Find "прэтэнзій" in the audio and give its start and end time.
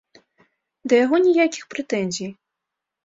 1.75-2.31